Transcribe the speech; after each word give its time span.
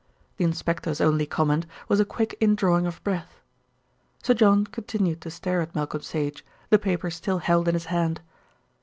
The 0.37 0.45
inspector's 0.45 0.99
only 0.99 1.27
comment 1.27 1.67
was 1.87 1.99
a 1.99 2.05
quick 2.05 2.35
indrawing 2.39 2.87
of 2.87 3.03
breath. 3.03 3.39
Sir 4.23 4.33
John 4.33 4.65
continued 4.65 5.21
to 5.21 5.29
stare 5.29 5.61
at 5.61 5.75
Malcolm 5.75 6.01
Sage, 6.01 6.43
the 6.71 6.79
paper 6.79 7.11
still 7.11 7.37
held 7.37 7.67
in 7.67 7.75
his 7.75 7.85
hand. 7.85 8.19